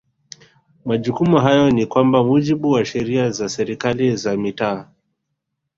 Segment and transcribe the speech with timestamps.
[0.85, 4.89] Majukumu hayo ni kwa mujibu wa Sheria za serikali za mitaa